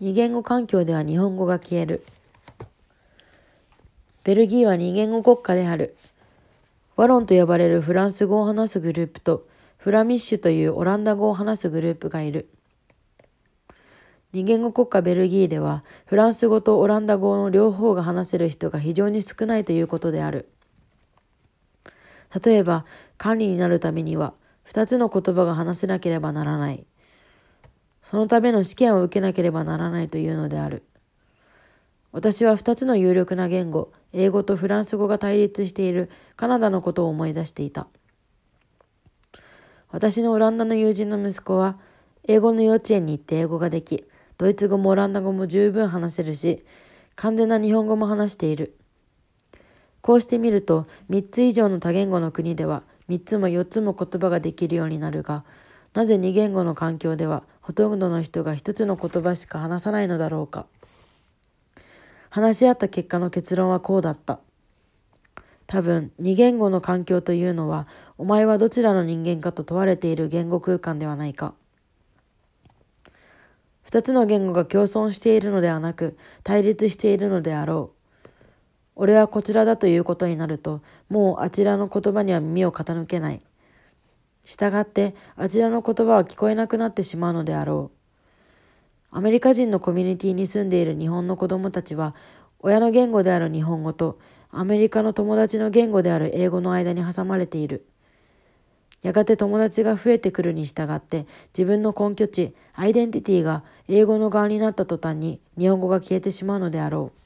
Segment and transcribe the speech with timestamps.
[0.00, 2.04] 二言語環境では日本語が消える。
[4.22, 5.96] ベルギーは二言語国家である。
[6.94, 12.48] ワロンと呼ばれるフランス語を話すグループとフラミッシュというオランダ語を話すグループがいる。
[14.32, 20.48] 二言語国家ベルギーではフランス語とオランダ語の両方が話せる人が非常に少ないということである。
[22.44, 22.84] 例えば
[23.16, 26.86] 管理になるためには二つの言葉が話せなければならない。
[28.08, 30.82] そのための試験を受けなければならないというのである。
[32.10, 37.86] 私は二つの有力な言語、英語とフランス語が対立しているカナダのことを思い出していた。
[39.90, 41.78] 私のオランダの友人の息子は、
[42.26, 44.06] 英語の幼稚園に行って英語ができ、
[44.38, 46.64] ドイツ語もオランダ語も十分話せるし、
[47.14, 48.74] 完全な日本語も話している。
[50.00, 55.44] こうしてみると、三つ以上の多言語の国では、三つも四つも言葉ができるようになるが、
[55.92, 60.64] なぜ二言語の環境では、ほとんどの人が一つの言葉しか話さないのだろうか。
[62.30, 64.40] 話し合った結果の結論はこうだった。
[65.66, 71.52] 多分、二言語の環境というのは、お前はどちらの人間かと問われている言語空間ではないか。
[73.82, 77.92] 二つの言語が共存しているのではなく、対立しているのであろ
[78.24, 78.28] う。
[78.96, 83.42] 俺はこちらだということになると、もうあちらの言葉には耳を傾けない。
[84.48, 87.90] したがって、あちらの言葉は聞こえなくなってしまうのであろ
[89.12, 89.16] う。
[89.16, 92.14] アメリカ人のコミュニティに住んでいる日本の子供たちは、
[92.60, 94.18] 親の言語である日本語と
[94.50, 97.84] アメリカの友達の言語である英語の間に挟まれている。
[99.02, 107.17] やがて友達が増えてくるに従って自分の根拠地、アイデンティティが英語の側になった途端に日本語が消えてしまうのであろう。